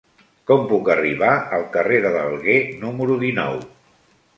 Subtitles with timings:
[0.51, 3.67] Com puc arribar al carrer de l'Alguer número dinou?